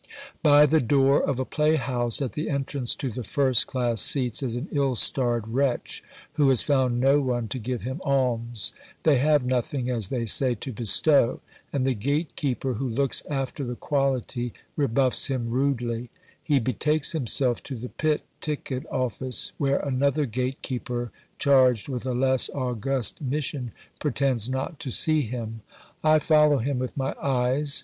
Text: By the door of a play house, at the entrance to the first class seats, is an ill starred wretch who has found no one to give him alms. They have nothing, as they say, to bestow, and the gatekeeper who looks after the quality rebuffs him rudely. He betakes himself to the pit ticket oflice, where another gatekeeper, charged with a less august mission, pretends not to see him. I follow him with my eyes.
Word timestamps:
By 0.41 0.65
the 0.65 0.81
door 0.81 1.21
of 1.21 1.39
a 1.39 1.45
play 1.45 1.75
house, 1.75 2.23
at 2.23 2.31
the 2.33 2.49
entrance 2.49 2.95
to 2.95 3.11
the 3.11 3.23
first 3.23 3.67
class 3.67 4.01
seats, 4.01 4.41
is 4.41 4.55
an 4.55 4.67
ill 4.71 4.95
starred 4.95 5.47
wretch 5.49 6.03
who 6.33 6.49
has 6.49 6.63
found 6.63 6.99
no 6.99 7.21
one 7.21 7.47
to 7.49 7.59
give 7.59 7.83
him 7.83 8.01
alms. 8.03 8.73
They 9.03 9.19
have 9.19 9.45
nothing, 9.45 9.91
as 9.91 10.09
they 10.09 10.25
say, 10.25 10.55
to 10.55 10.71
bestow, 10.71 11.39
and 11.71 11.85
the 11.85 11.93
gatekeeper 11.93 12.73
who 12.73 12.89
looks 12.89 13.21
after 13.29 13.63
the 13.63 13.75
quality 13.75 14.53
rebuffs 14.75 15.27
him 15.27 15.51
rudely. 15.51 16.09
He 16.43 16.59
betakes 16.59 17.11
himself 17.11 17.61
to 17.61 17.75
the 17.75 17.89
pit 17.89 18.23
ticket 18.39 18.87
oflice, 18.91 19.51
where 19.59 19.81
another 19.81 20.25
gatekeeper, 20.25 21.11
charged 21.37 21.89
with 21.89 22.07
a 22.07 22.13
less 22.15 22.49
august 22.55 23.21
mission, 23.21 23.71
pretends 23.99 24.49
not 24.49 24.79
to 24.79 24.89
see 24.89 25.21
him. 25.21 25.61
I 26.03 26.17
follow 26.17 26.57
him 26.57 26.79
with 26.79 26.97
my 26.97 27.13
eyes. 27.21 27.79